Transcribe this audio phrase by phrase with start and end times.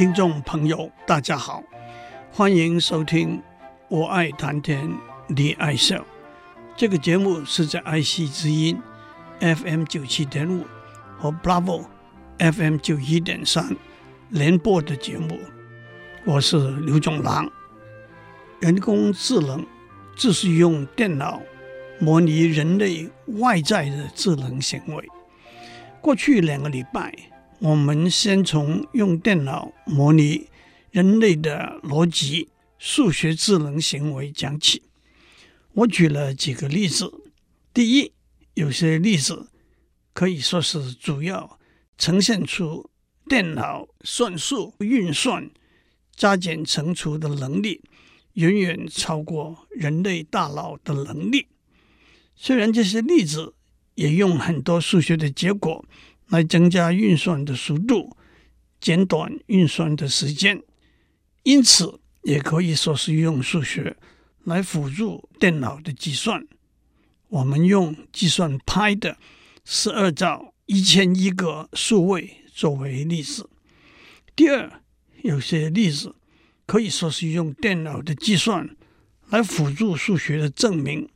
[0.00, 1.62] 听众朋友，大家好，
[2.32, 3.36] 欢迎收听
[3.88, 4.90] 《我爱谈天，
[5.26, 5.96] 你爱笑》
[6.74, 8.80] 这个节目是在爱惜之音
[9.40, 10.64] FM 九七点五
[11.18, 11.84] 和 Bravo
[12.38, 13.76] FM 九一点三
[14.30, 15.38] 联播的节目。
[16.24, 17.46] 我是刘炯朗。
[18.60, 19.66] 人工智能
[20.16, 21.42] 就是用电脑
[21.98, 23.06] 模拟人类
[23.38, 25.06] 外在的智能行为。
[26.00, 27.12] 过去两个礼拜，
[27.60, 30.48] 我们先从用电脑模拟
[30.90, 34.82] 人类的逻辑、数学智能行为讲起。
[35.74, 37.12] 我举了几个例子。
[37.74, 38.12] 第一，
[38.54, 39.50] 有些例子
[40.14, 41.58] 可以说是主要
[41.98, 42.88] 呈现出
[43.28, 45.50] 电脑算术运算、
[46.16, 47.82] 加减乘除的能力
[48.32, 51.48] 远远超过人类大脑的能力。
[52.34, 53.52] 虽然这些例子
[53.96, 55.84] 也用很多数学的结果。
[56.30, 58.16] 来增加运算的速度，
[58.80, 60.62] 减短运算的时间，
[61.42, 63.96] 因此也可以说是用数学
[64.44, 66.46] 来辅助电脑的计算。
[67.28, 69.16] 我们用计算拍的
[69.64, 73.48] 十二兆一千亿个数位作为例子。
[74.34, 74.82] 第二，
[75.22, 76.14] 有些例子
[76.66, 78.76] 可以说是用电脑的计算
[79.28, 81.08] 来辅助数学的证明。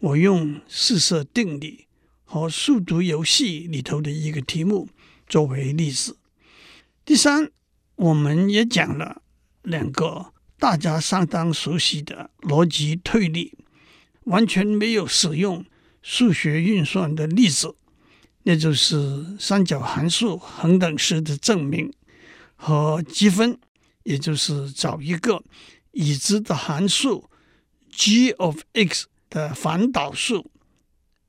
[0.00, 1.86] 我用四色定理。
[2.32, 4.88] 和数独游戏里头的一个题目
[5.28, 6.16] 作为例子。
[7.04, 7.50] 第三，
[7.96, 9.20] 我们也讲了
[9.60, 13.58] 两个大家相当熟悉的逻辑推理，
[14.22, 15.62] 完全没有使用
[16.00, 17.76] 数学运算的例子，
[18.44, 21.92] 那就是三角函数恒等式的证明
[22.56, 23.58] 和积分，
[24.04, 25.44] 也就是找一个
[25.90, 27.28] 已知的函数
[27.90, 30.50] g of x 的反导数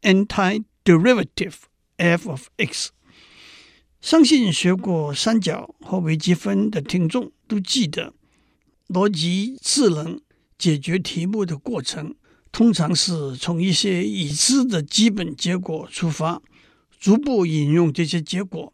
[0.04, 0.64] anti。
[0.86, 1.54] Derivative
[1.96, 2.90] f of x，
[4.02, 8.14] 相信学过三角和微积分的听众都记得，
[8.90, 10.20] 逻辑智能
[10.58, 12.16] 解决题目的过程，
[12.52, 16.42] 通常是从一些已知的基本结果出发，
[17.00, 18.74] 逐步引用这些结果，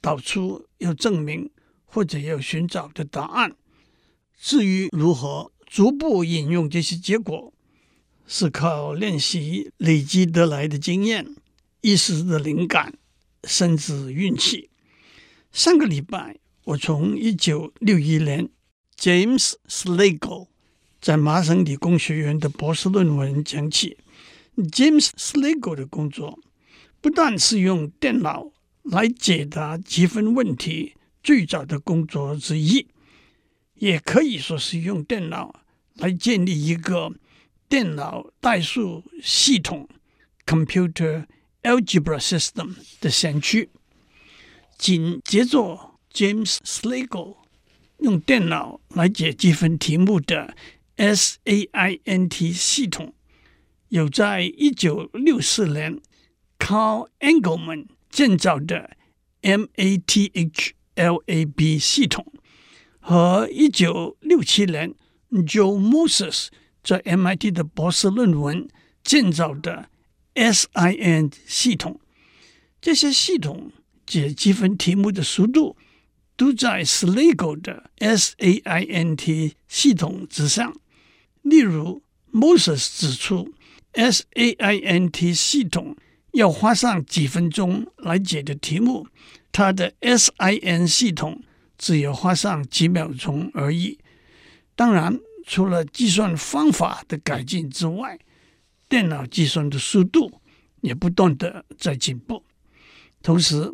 [0.00, 1.50] 导出要证明
[1.84, 3.54] 或者要寻找的答案。
[4.40, 7.52] 至于如何逐步引用这些结果，
[8.26, 11.36] 是靠练习累积得来的经验。
[11.82, 12.94] 一时的灵感，
[13.42, 14.70] 甚至运气。
[15.50, 18.48] 上个礼拜，我从一九六一年
[18.96, 20.46] James Slagle
[21.00, 23.98] 在麻省理工学院的博士论文讲起。
[24.56, 26.38] James Slagle 的工作
[27.00, 28.52] 不但是用电脑
[28.84, 32.86] 来解答积分问题最早的工作之一，
[33.74, 35.64] 也可以说是用电脑
[35.94, 37.12] 来建立一个
[37.68, 39.88] 电脑代数系统
[40.46, 41.26] （computer）。
[41.62, 43.70] Algebra system 的先驱，
[44.76, 47.36] 紧接着 James Slagle
[47.98, 50.56] 用电脑来解积分题目的
[50.96, 53.14] SAINT 系统，
[53.88, 56.00] 有在一九六四年
[56.58, 58.96] Carl Engelman 建造的
[59.42, 60.68] MATHLAB
[61.78, 62.26] 系统，
[62.98, 64.94] 和一九六七年
[65.30, 66.48] Joe Moses
[66.82, 68.68] 在 MIT 的博士论文
[69.04, 69.91] 建造的。
[70.34, 72.00] S I N 系统，
[72.80, 73.72] 这些系统
[74.06, 75.76] 解积分题目的速度
[76.36, 80.74] 都在 Slagle 的 SAINT 系统之上。
[81.42, 83.52] 例如，Moses 指出
[83.92, 85.96] ，SAINT 系统
[86.32, 89.06] 要花上几分钟来解的题目，
[89.52, 91.42] 它的 S I N 系统
[91.76, 93.98] 只要花上几秒钟而已。
[94.74, 98.18] 当然，除了计算方法的改进之外，
[98.92, 100.42] 电脑计算的速度
[100.82, 102.44] 也不断的在进步。
[103.22, 103.72] 同时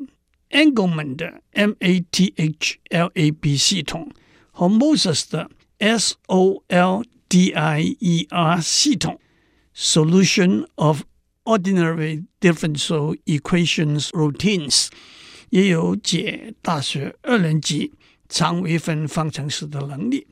[0.50, 2.78] ，Engelman 的 MATHLAB
[3.58, 4.12] 系统
[4.52, 5.50] 和 Moses 的
[5.80, 7.02] SOLDIER
[8.62, 9.20] 系统
[9.74, 11.02] （Solution of
[11.42, 14.86] Ordinary Differential Equations Routines）
[15.50, 17.92] 也有解大学二年级
[18.28, 20.28] 常微分方程式的能力。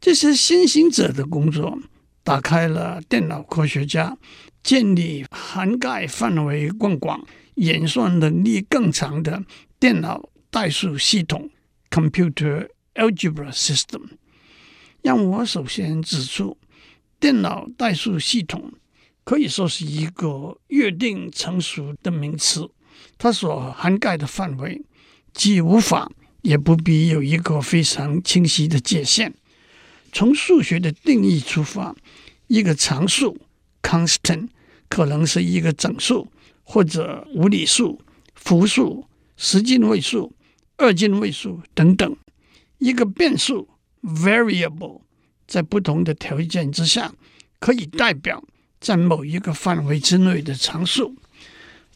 [0.00, 1.80] 这些先行者的工作。
[2.30, 4.16] 打开了电脑科学家
[4.62, 9.42] 建立涵盖范围更广、演算能力更强的
[9.80, 11.50] 电脑代数系统
[11.90, 14.10] Computer Algebra System。
[15.02, 16.56] 让我首先指出，
[17.18, 18.74] 电脑代数系统
[19.24, 22.70] 可以说是一个约定成熟的名词，
[23.18, 24.80] 它所涵盖的范围
[25.32, 26.08] 既无法
[26.42, 29.34] 也不必有一个非常清晰的界限。
[30.12, 31.94] 从数学的定义出发，
[32.50, 33.38] 一个常数
[33.80, 34.48] （constant）
[34.88, 36.26] 可能是一个整数
[36.64, 38.00] 或者无理数、
[38.34, 39.06] 复数、
[39.36, 40.32] 十进位数、
[40.76, 42.12] 二进位数等等；
[42.78, 43.68] 一个变数
[44.02, 45.02] （variable）
[45.46, 47.14] 在不同的条件之下，
[47.60, 48.42] 可以代表
[48.80, 51.14] 在某一个范围之内的常数。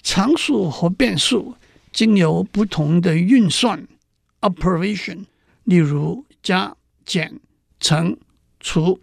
[0.04, 1.56] 常数和变数
[1.92, 3.84] 经由不同的运算
[4.40, 5.24] （operation），
[5.64, 7.40] 例如加、减。
[7.80, 8.16] 乘、
[8.60, 8.98] 除、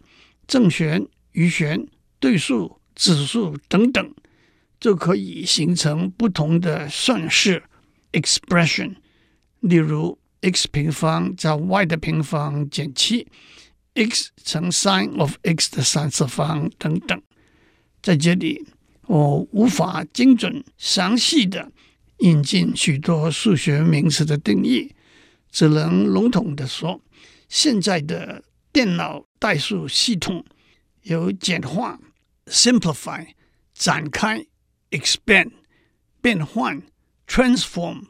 [0.47, 1.87] 正弦、余弦、
[2.19, 4.13] 对数、指数等等，
[4.79, 7.63] 就可以形成不同的算式
[8.11, 8.95] expression。
[9.59, 13.27] 例如，x 平方加 y 的平方减七
[13.93, 17.21] ，x 乘 sin of x 的三次方等等。
[18.01, 18.65] 在这里，
[19.07, 21.71] 我无法精准详细的
[22.19, 24.93] 引进许多数学名词的定义，
[25.51, 27.01] 只能笼统的说，
[27.49, 28.43] 现在的。
[28.73, 30.45] 电脑代数系统
[31.03, 31.99] 有简化
[32.45, 33.27] （simplify）、
[33.73, 34.45] 展开
[34.91, 35.51] （expand）、
[36.21, 36.81] 变换
[37.27, 38.03] （transform）、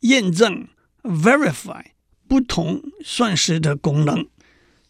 [0.00, 0.68] 验证
[1.02, 1.84] （verify）
[2.26, 4.26] 不同算式的功能。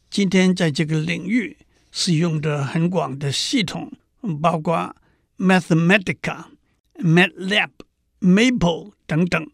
[0.09, 1.57] 今天在这个领域
[1.91, 3.93] 使用的很广的系统，
[4.41, 4.95] 包括
[5.39, 6.47] Mathematica、
[6.95, 7.71] MATLAB、
[8.21, 9.51] Maple 等等，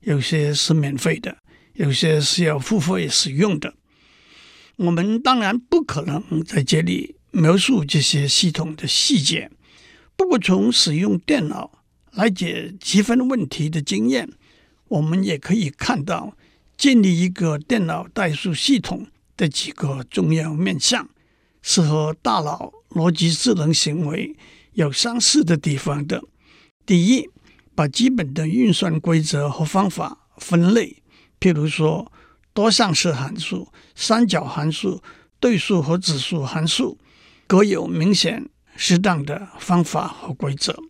[0.00, 1.38] 有些是免费的，
[1.74, 3.74] 有些是要付费使用的。
[4.76, 9.50] 我们当然不可能在这里描述这些系统的细节，
[10.16, 11.82] 不过从使用电脑
[12.12, 14.28] 来解积分问题的经验，
[14.88, 16.36] 我们也可以看到
[16.76, 19.06] 建立一个电脑代数系统
[19.36, 21.08] 的几个重要面向，
[21.62, 24.36] 是和大脑逻辑智能行为
[24.72, 26.22] 有相似的地方的。
[26.84, 27.28] 第一，
[27.74, 31.02] 把基本的运算规则和方法分类，
[31.38, 32.10] 譬如说。
[32.52, 35.00] 多项式函数、三角函数、
[35.38, 36.98] 对数和指数函数
[37.50, 40.84] 各有明显适当的方法和规则。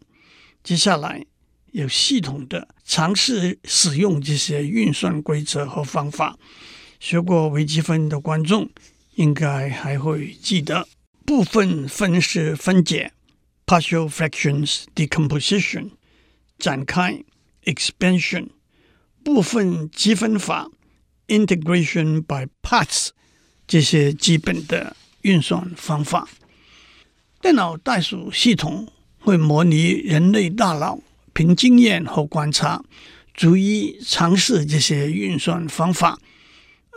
[0.62, 1.24] 接下来
[1.72, 6.36] 有系统的尝试使用这些运算规则和方法。
[6.98, 8.68] 学过微积分的观众
[9.14, 10.86] 应该还会记得。
[11.24, 13.14] 部分分式分解。
[13.64, 15.92] （partial fractions decomposition）、
[16.58, 17.24] 展开。
[17.64, 18.48] （expansion）、
[19.24, 20.70] 部分积分法。
[21.28, 23.08] Integration by parts
[23.66, 26.28] 这些基本的运算方法，
[27.40, 28.86] 电脑代数系统
[29.18, 30.98] 会模拟人类大脑，
[31.32, 32.84] 凭经验和观察，
[33.32, 36.18] 逐一尝试这些运算方法。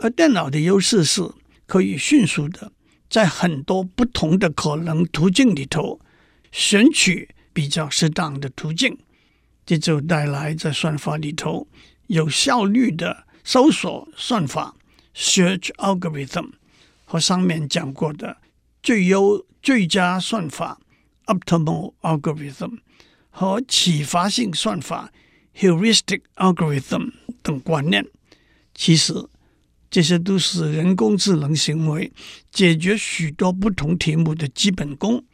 [0.02, 1.22] 而电脑的优势是
[1.66, 2.70] 可以迅速的
[3.08, 5.98] 在很多不同的可能途径里头
[6.52, 8.98] 选取比较适当的途径，
[9.64, 11.66] 这就带来在算法里头
[12.08, 13.24] 有效率的。
[13.46, 14.74] 搜索算法
[15.14, 16.52] （search algorithm）
[17.04, 18.38] 和上面讲过的
[18.82, 20.78] 最优最佳算法
[21.24, 22.80] （optimal algorithm）
[23.30, 25.10] 和启发性算法
[25.56, 28.04] （heuristic algorithm） 等观念，
[28.74, 29.14] 其实
[29.90, 32.12] 这些都是人工智能行为
[32.52, 35.24] 解决许多不同题目的基本功。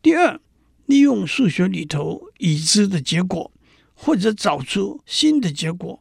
[0.00, 0.38] 第二，
[0.86, 3.50] 利用数学里头已知的结果，
[3.92, 6.00] 或者找出新的结果。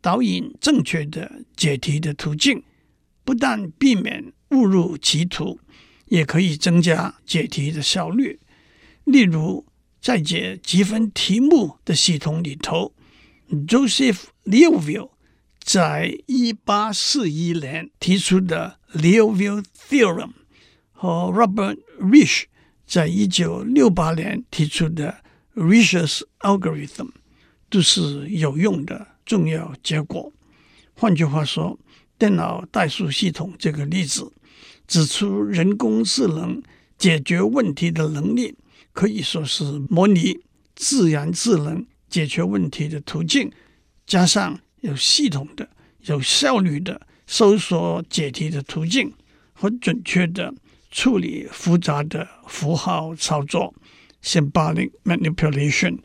[0.00, 2.62] 导引正确的解题的途径，
[3.24, 5.58] 不但避免误入歧途，
[6.06, 8.40] 也可以增加解题的效率。
[9.04, 9.66] 例如，
[10.00, 12.92] 在解积分题目的系统里头
[13.50, 15.10] ，Joseph Liouville
[15.60, 20.30] 在一八四一年提出的 Liouville Theorem
[20.92, 22.44] 和 Robert Risch
[22.86, 25.22] 在一九六八年提出的
[25.54, 27.10] Rich's Algorithm
[27.68, 29.08] 都是有用的。
[29.26, 30.30] 重要结果。
[30.92, 31.78] 换句话说，
[32.18, 34.30] 电脑代数系统这个例子
[34.86, 36.62] 指出，人工智能
[36.98, 38.54] 解决问题的能力
[38.92, 40.40] 可以说是模拟
[40.74, 43.50] 自然智能解决问题的途径，
[44.06, 45.68] 加上有系统的、
[46.06, 49.12] 有效率的搜索解题的途径
[49.52, 50.54] 和准确的
[50.90, 53.74] 处理复杂的符号操作
[54.22, 55.98] （symbolic manipulation），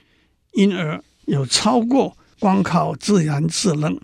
[0.53, 2.15] 因而有超过。
[2.41, 3.99] 光靠自然智能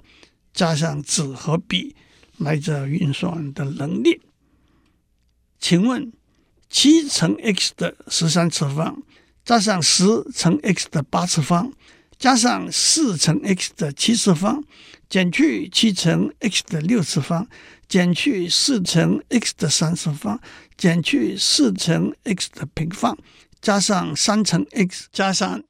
[0.54, 1.96] 加上纸和笔
[2.40, 4.20] 来着运算的能力，
[5.68, 6.14] 请问
[6.70, 9.02] 七乘 x 的十三次方
[9.44, 11.74] 加上十乘 x 的八次方
[12.20, 14.64] 加上四乘 x 的七次方，
[15.10, 17.48] 减去七乘 x 的六次方，
[17.88, 20.40] 减去四乘 x 的三次方，
[20.78, 23.18] 减去四乘 x 的平方，
[23.60, 25.64] 加上三乘 x 加上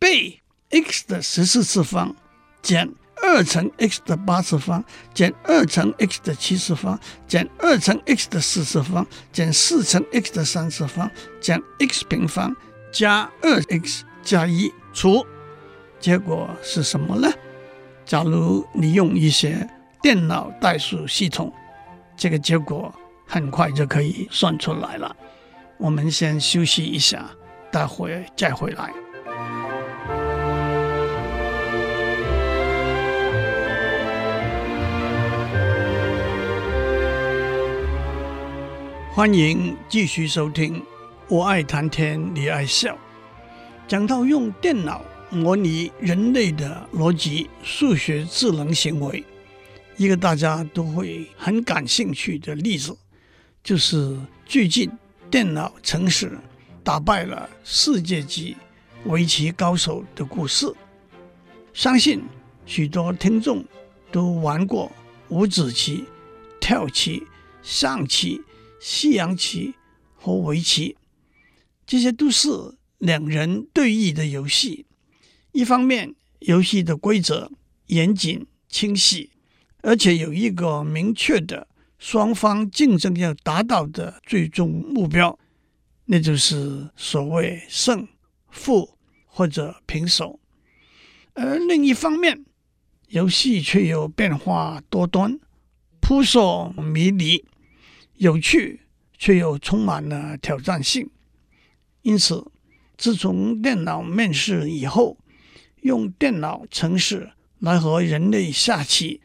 [0.00, 2.16] b x 的十四次方，
[2.60, 12.54] 减二乘 x 的八次方，减二乘 x 的七次方，减二乘 x 的四次方，减四乘 x 的三次方，减 x 平方
[12.92, 15.24] 加二 x 加一除，
[15.98, 17.32] 结果是什么呢？
[18.04, 19.68] 假如你用一些
[20.02, 21.52] 电脑代数系统，
[22.16, 22.94] 这个结果
[23.26, 25.16] 很快就可以算出来了。
[25.78, 27.28] 我们先休息一下，
[27.72, 29.05] 待会再回来。
[39.16, 40.78] 欢迎继续收听
[41.26, 42.94] 《我爱谈天，你爱笑》，
[43.88, 45.02] 讲到用电脑。
[45.30, 49.24] 模拟人类的逻辑数学智能行为，
[49.96, 52.94] 一个大家都会很感兴趣的例子，
[53.64, 54.90] 就是最近
[55.30, 56.38] 电脑程式
[56.84, 58.54] 打败了世界级
[59.06, 60.70] 围棋高手的故事。
[61.72, 62.22] 相信
[62.66, 63.64] 许多听众
[64.12, 64.92] 都玩过
[65.30, 66.04] 五子棋、
[66.60, 67.26] 跳棋、
[67.62, 68.42] 象棋、
[68.88, 69.74] 西洋棋
[70.14, 70.96] 和围棋，
[71.84, 72.48] 这些都是
[72.98, 74.86] 两人对弈的游戏。
[75.50, 77.50] 一方面，游戏的规则
[77.86, 79.32] 严谨清晰，
[79.82, 81.66] 而且有一个明确的
[81.98, 85.36] 双方竞争要达到的最终目标，
[86.04, 88.06] 那就是所谓胜
[88.50, 90.38] 负或者平手。
[91.34, 92.44] 而另一方面，
[93.08, 95.40] 游戏却又变化多端、
[96.00, 97.44] 扑朔迷离、
[98.16, 98.80] 有趣
[99.18, 101.10] 却又充满了挑战性。
[102.02, 102.50] 因此，
[102.96, 105.18] 自从电脑面世以后，
[105.82, 109.20] 用电脑程式来和人类下棋，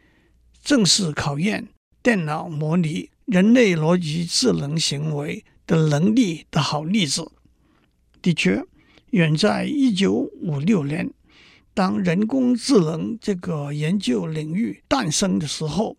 [0.63, 1.67] 正是考验
[2.01, 7.31] 电脑模拟人类逻辑智能行为的能力的好例子。
[8.21, 8.63] 的确，
[9.11, 11.11] 远在一九五六年，
[11.73, 15.97] 当人工智能这个研究领域诞生的时候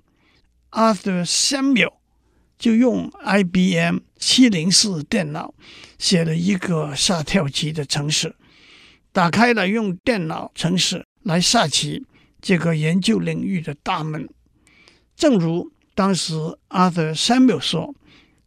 [0.71, 1.95] ，Arthur Samuel
[2.63, 5.53] 就用 IBM 七零四电脑
[5.99, 8.37] 写了一个下跳棋的程式。
[9.11, 12.07] 打开了用电脑程式来下棋
[12.41, 14.29] 这个研究领域的大门。
[15.17, 16.35] 正如当时
[16.69, 17.97] Arthur Samuel 说：“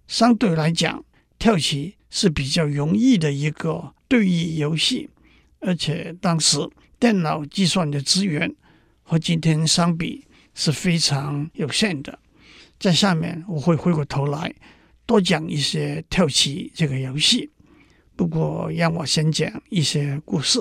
[0.08, 1.04] 相对来讲，
[1.38, 5.10] 跳棋是比较容易的一个对弈游戏，
[5.60, 6.58] 而且当时
[6.98, 8.56] 电脑计算的资源
[9.04, 12.18] 和今天相比是非常有限的。”
[12.80, 14.54] 在下面我会回过头来
[15.06, 17.50] 多讲一些跳棋这个游戏。
[18.16, 20.60] 不过，让我先讲一些故事。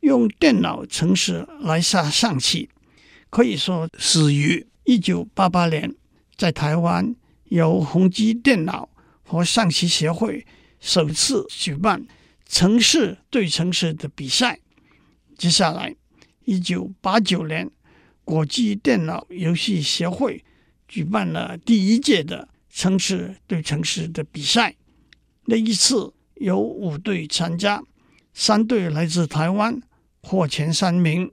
[0.00, 2.70] 用电脑程式来下象棋，
[3.30, 5.94] 可以说始于一九八八年，
[6.36, 8.88] 在台湾由宏基电脑
[9.22, 10.46] 和象棋协会
[10.80, 12.06] 首次举办
[12.46, 14.60] 城市对城市的比赛。
[15.36, 15.94] 接下来，
[16.44, 17.70] 一九八九年，
[18.24, 20.44] 国际电脑游戏协会
[20.88, 24.74] 举办了第一届的城市对城市的比赛。
[25.44, 27.82] 那一次，有五队参加，
[28.34, 29.80] 三队来自台湾，
[30.22, 31.28] 获前三名；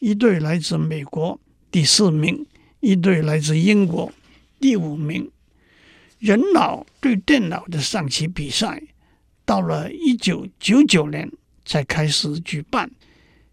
[0.00, 1.38] 一队来自美国，
[1.70, 2.44] 第四名；
[2.80, 4.12] 一队来自英国，
[4.58, 5.30] 第五名。
[6.18, 8.82] 人脑对电脑的象棋比赛，
[9.44, 11.30] 到了一九九九年
[11.64, 12.90] 才开始举办，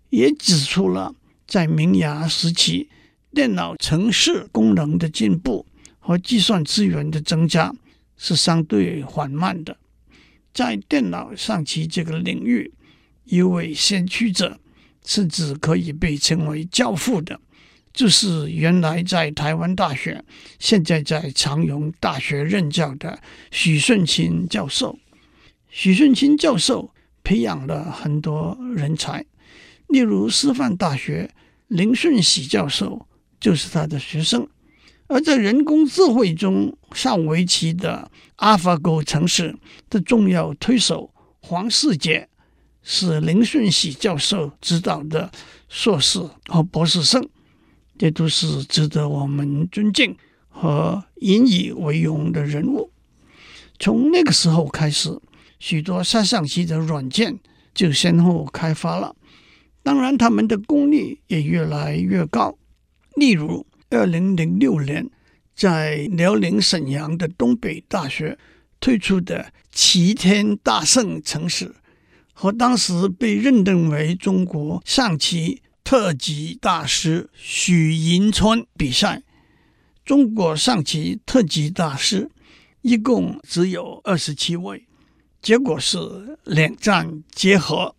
[0.09, 1.13] 也指出了
[1.45, 2.89] 在萌芽时期，
[3.33, 5.65] 电脑程式功能的进步
[5.99, 7.73] 和计算资源的增加
[8.17, 9.77] 是相对缓慢的。
[10.53, 12.73] 在电脑象棋这个领域，
[13.23, 14.59] 一位先驱者，
[15.05, 17.39] 甚至可以被称为教父的，
[17.93, 20.23] 就是原来在台湾大学，
[20.59, 24.99] 现在在长荣大学任教的许顺清教授。
[25.69, 29.25] 许顺清教授培养了很多人才，
[29.87, 31.31] 例如师范大学
[31.69, 33.07] 林顺喜教授
[33.41, 34.47] 就是他的学生。
[35.07, 39.53] 而在人工智慧中下围棋的 AlphaGo 程式
[39.89, 42.29] 的重要推手黄世杰，
[42.81, 45.29] 是林顺喜教授指导的
[45.67, 47.27] 硕士和博士生，
[47.97, 50.15] 这都是值得我们尊敬
[50.47, 52.89] 和引以为荣的人物。
[53.77, 55.19] 从那个时候开始，
[55.59, 57.37] 许多下象棋的软件
[57.73, 59.13] 就先后开发了，
[59.83, 62.57] 当然他们的功力也越来越高，
[63.15, 63.65] 例如。
[63.93, 65.09] 二零零六年，
[65.53, 68.39] 在辽宁沈阳的东北大学
[68.79, 71.75] 推出的“齐天大圣”程式，
[72.31, 79.23] 和当时被认定为中国象棋特级大师许银川比赛。
[80.05, 82.31] 中国象棋特级大师
[82.83, 84.87] 一共只有二十七位，
[85.41, 87.93] 结果是两战结合。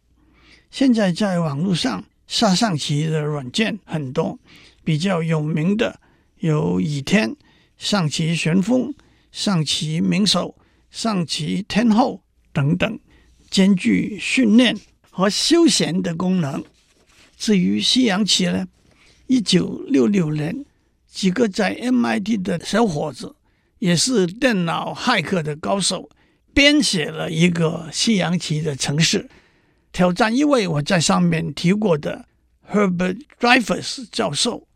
[0.71, 4.39] 现在在网络上下象棋的软件很多，
[4.85, 6.01] 比较有名的
[6.39, 7.37] 有倚天、
[7.77, 8.95] 象棋旋风、
[9.31, 10.57] 象棋名手、
[10.91, 12.23] 象棋天后
[12.53, 12.99] 等等，
[13.51, 14.77] 兼具训练
[15.11, 16.65] 和休闲的功能。
[17.37, 18.69] 至于西洋棋呢，
[19.27, 20.65] 一九六六年。
[21.13, 23.37] 几个在 MIT 的小伙子，
[23.81, 26.09] 也是电脑骇客的高手，
[26.55, 29.29] 编写了一个西洋棋的程式，
[29.93, 32.25] 挑战一位我在上面提过的
[32.67, 34.67] Herbert Dreyfus 教授。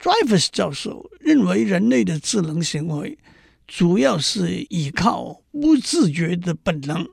[0.00, 3.18] Dreyfus 教授认为人类的智能行为
[3.66, 7.06] 主要是依靠不自觉的本能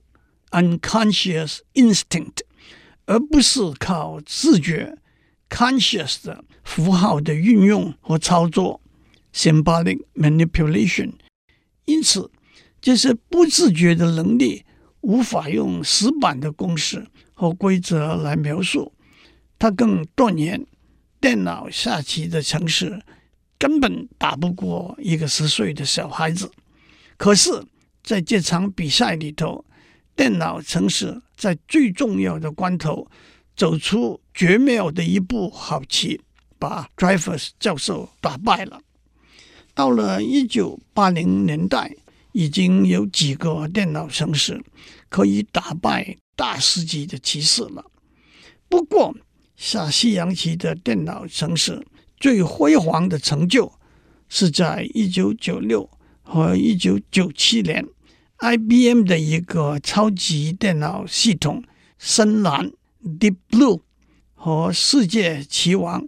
[0.51, 2.39] （unconscious instinct），
[3.05, 4.97] 而不是靠自觉。
[5.49, 8.81] conscious 的符号的运用和操作
[9.33, 11.11] ，symbolic manipulation。
[11.85, 12.29] 因此，
[12.81, 14.65] 这些不自觉的能力
[15.01, 18.93] 无法用死板的公式和规则来描述。
[19.59, 20.65] 他更断言，
[21.19, 23.01] 电脑下棋的城市
[23.57, 26.51] 根本打不过一个十岁的小孩子。
[27.17, 27.63] 可是，
[28.03, 29.65] 在这场比赛里头，
[30.15, 33.07] 电脑城市在最重要的关头。
[33.55, 36.21] 走出绝妙的一步好棋，
[36.59, 38.79] 把 Dreyfus 教授打败了。
[39.73, 41.95] 到了一九八零年代，
[42.33, 44.63] 已经有几个电脑城市
[45.09, 47.83] 可以打败大师级的棋士了。
[48.69, 49.15] 不过，
[49.57, 51.85] 下西洋棋的电脑城市
[52.17, 53.73] 最辉煌的成就，
[54.29, 55.89] 是在一九九六
[56.21, 57.85] 和一九九七年
[58.37, 61.61] ，IBM 的一个超级电脑系统
[61.97, 62.71] 深蓝。
[63.19, 63.81] Deep Blue
[64.33, 66.07] 和世界棋王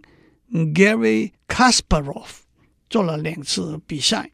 [0.50, 2.26] Gary Kasparov
[2.90, 4.32] 做了两次比赛。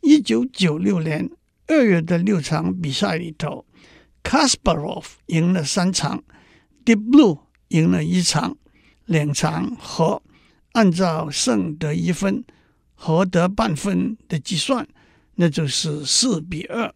[0.00, 1.30] 一九九六年
[1.68, 3.64] 二月的六场比赛里头
[4.24, 6.24] ，Kasparov 赢了三场
[6.84, 7.38] ，Deep Blue
[7.72, 8.56] 赢了一场，
[9.06, 10.22] 两场和。
[10.74, 12.42] 按照胜得一分、
[12.94, 14.88] 和得半分的计算，
[15.34, 16.94] 那就是四比二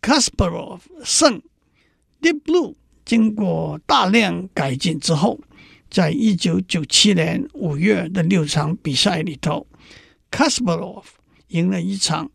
[0.00, 1.42] ，Kasparov 胜
[2.22, 2.74] ，Deep Blue。
[3.04, 5.38] 经过大量改进之后，
[5.90, 9.66] 在一九九七年五月的六场比赛里头
[10.30, 11.04] ，Kasparov
[11.48, 12.30] 赢了一场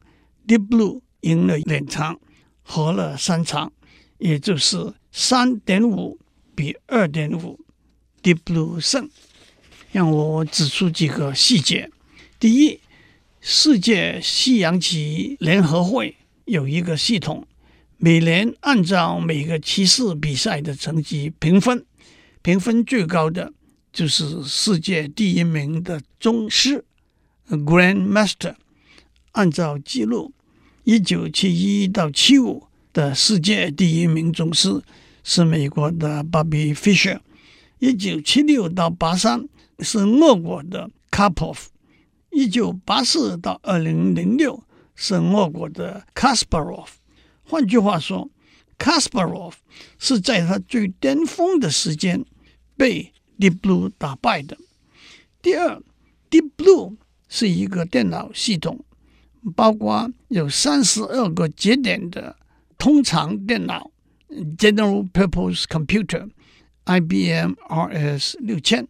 [0.45, 2.19] ，Deep Blue 赢了两场，
[2.61, 3.73] 和了三场，
[4.19, 6.19] 也就是三点五
[6.53, 7.59] 比二点五
[8.25, 9.07] ，Deep Blue 胜。
[9.91, 11.91] 让我指出几个细节：
[12.39, 12.79] 第一，
[13.39, 17.47] 世界西洋棋联合会有一个系统。
[17.97, 21.85] 每年按照每个棋士比赛的成绩评分，
[22.41, 23.53] 评分最高的
[23.93, 26.83] 就是世界第一名的宗师
[27.47, 28.55] （Grand Master）。
[29.31, 30.33] 按照记录，
[30.83, 34.81] 一九七一到七五的世界第一名宗师
[35.23, 37.19] 是美国的 Bobby Fisher
[37.85, 41.55] 一九七六到八三是俄国的 Karpov；
[42.31, 44.63] 一九八四到二零零六
[44.95, 46.87] 是俄国的 Kasparov。
[47.43, 48.31] 换句话说
[48.79, 49.53] ，Kasparov
[49.99, 52.25] 是在他最巅峰的时间
[52.75, 54.57] 被 Deep Blue 打败的。
[55.43, 55.79] 第二
[56.31, 56.95] ，Deep Blue
[57.29, 58.83] 是一个电脑系统，
[59.55, 62.35] 包括有三十二个节点的
[62.79, 63.91] 通常电脑
[64.57, 66.27] （General Purpose Computer）
[66.85, 68.87] IBM RS 六千），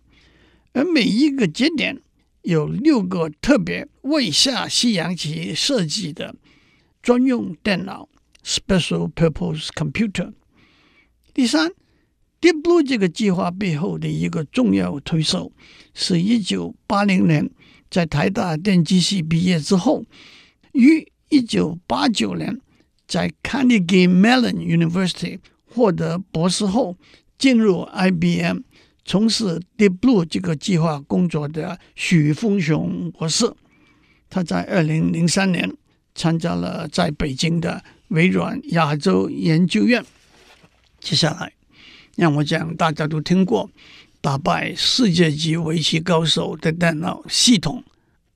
[0.73, 2.01] 而每一个节点
[2.43, 6.35] 有六个特别为下西洋棋设计的
[7.01, 8.07] 专用电脑。
[8.47, 10.31] Special Purpose Computer。
[11.33, 11.71] 第三
[12.39, 15.51] ，Deep Blue 这个计划背后的一个重要推手，
[15.95, 17.49] 是一九八零年
[17.89, 20.05] 在台大电机系毕业之后，
[20.73, 22.61] 于一九八九年
[23.07, 26.95] 在 Carnegie Mellon University 获得博士后，
[27.37, 28.59] 进入 IBM
[29.03, 33.51] 从事 Deep Blue 这个计划工作的许峰雄博士。
[34.29, 35.75] 他在二零零三年
[36.13, 37.83] 参加了在北京的。
[38.09, 40.05] 微软亚洲研究院。
[40.99, 41.51] 接下来，
[42.15, 43.67] 让我讲大家都听过
[44.21, 47.83] 打败世界级围棋高手的电脑系统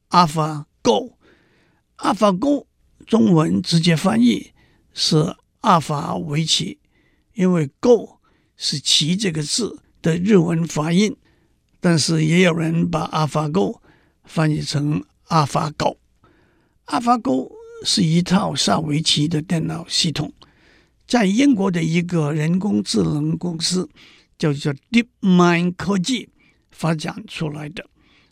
[0.09, 1.13] AlphaGo。
[1.97, 2.65] AlphaGo
[3.05, 4.51] 中文直接翻译
[4.95, 6.79] 是阿法围棋，
[7.35, 8.18] 因为 “Go”
[8.59, 11.15] 是“棋”这个字的日文发音，
[11.79, 13.79] 但是也有人把 AlphaGo
[14.23, 15.97] 翻译成阿法狗。
[16.85, 17.57] AlphaGo。
[17.85, 20.33] 是一套下围棋的电脑系统，
[21.07, 23.87] 在英国的一个人工智能公司
[24.37, 26.27] 叫做 DeepMind 科技
[26.71, 27.85] 发展出来的。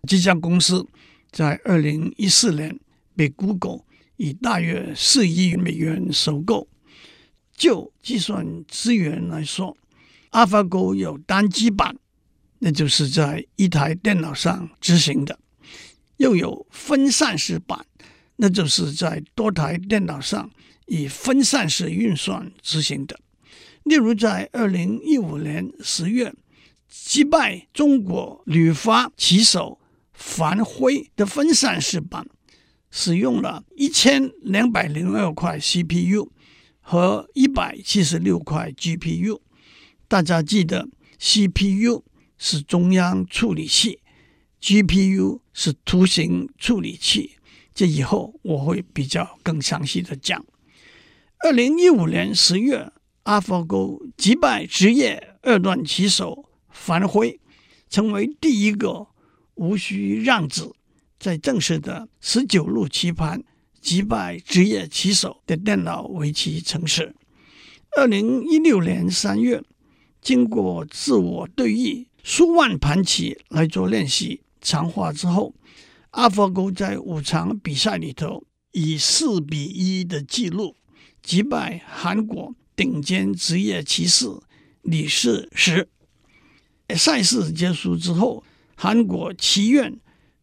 [0.06, 0.86] 这家公司
[1.32, 2.78] 在二零一四年
[3.16, 3.86] 被 Google
[4.18, 6.68] 以大约四亿美元收购。
[7.56, 9.78] 就计算资源来说
[10.32, 11.96] ，AlphaGo 有单机版，
[12.60, 15.36] 那就是在一台电脑上执行的；
[16.18, 17.86] 又有分散式版，
[18.38, 20.50] 那就是在多台电脑上
[20.86, 23.20] 以分散式运算执行的。
[23.84, 26.34] 例如，在二零一五年十月
[26.90, 29.80] 击败中国旅发棋手
[30.14, 32.28] 樊辉的分散式版，
[32.92, 36.32] 使用了一千两百零二块 CPU。
[36.90, 39.42] 和一百七十六块 GPU，
[40.08, 40.88] 大家记得
[41.20, 42.04] CPU
[42.38, 44.00] 是中央处理器
[44.62, 47.38] ，GPU 是图形处理器。
[47.74, 50.46] 这以后我会比较更详细的讲。
[51.44, 52.92] 二零一五年十月
[53.26, 57.40] ，AlphaGo 击败职业二段棋手樊辉，
[57.90, 59.08] 成为第一个
[59.56, 60.74] 无需让子
[61.20, 63.44] 在正式的十九路棋盘。
[63.80, 67.16] 击败职业棋手的电脑围棋程式。
[67.96, 69.64] 二零一六年三月，
[70.22, 75.54] 经过自我对弈数万盘棋来做练习强化之后
[76.12, 80.76] ，AlphaGo 在五场比赛里头以四比一的纪录
[81.22, 84.28] 击败韩国顶尖职业棋士
[84.82, 85.88] 李世石。
[86.96, 88.44] 赛事结束之后，
[88.76, 90.00] 韩国棋院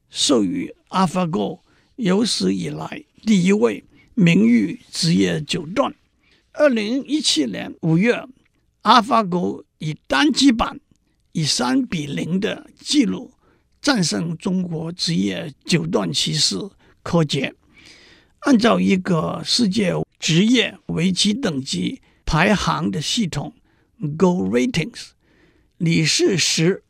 [0.09, 1.61] 授予 AlphaGo
[1.97, 3.05] 有史以来。
[3.23, 3.85] 第一位
[4.15, 5.95] 名誉职业九段。
[6.53, 8.23] 二零一七年五月
[8.85, 10.79] ，AlphaGo 以单机版
[11.33, 13.35] 以三比零的记录
[13.83, 16.57] 战胜中国职业九段棋士
[17.03, 17.53] 柯洁。
[18.41, 23.53] 按照一个世界职业围棋等级排行的系统
[24.17, 25.09] Go Ratings，
[25.79, 26.85] 李世石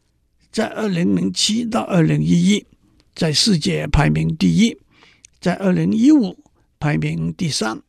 [0.50, 2.66] 在二零零七到二零一一
[3.14, 4.76] 在世界排名第一。
[5.40, 6.38] 在二零一五
[6.80, 7.83] 排名第三，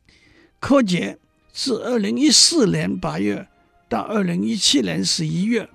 [0.60, 1.18] 柯洁
[1.52, 3.48] 自二零一四年八月
[3.88, 5.68] 到二零一七年十一月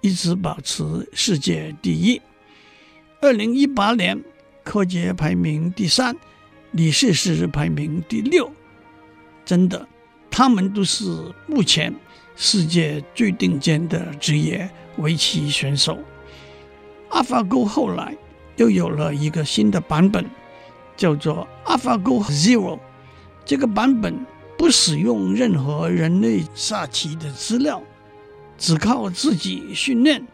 [0.00, 2.20] 一直保持世界第一。
[3.20, 4.22] 二零一八年，
[4.62, 6.16] 柯洁排名第三，
[6.72, 8.50] 李世石排名第六。
[9.44, 9.88] 真的，
[10.30, 11.04] 他们都是
[11.46, 11.94] 目前
[12.36, 15.98] 世界最顶尖的职业围棋选手。
[17.10, 18.16] AlphaGo 后来
[18.56, 20.24] 又有了一个新的版本。
[20.96, 22.78] 叫做 AlphaGo Zero，
[23.44, 24.18] 这个版本
[24.56, 27.82] 不使用任何人类下棋的资料，
[28.56, 30.26] 只靠自己训练，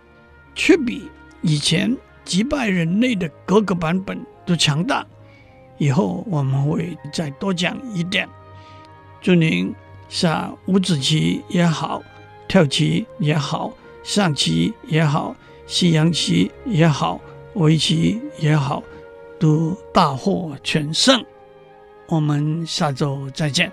[0.55, 5.07] 却比以前击败人类的各个版本都强大。
[5.79, 8.29] 以后我们会再多讲一点。
[9.21, 9.75] 祝您
[10.09, 12.03] 下五子棋也好，
[12.47, 15.35] 跳棋也好，象棋也好，
[15.67, 17.21] 西洋棋也好，
[17.55, 18.83] 围棋也好。
[19.41, 21.21] 都大获全胜，
[22.07, 23.73] 我们下周再见。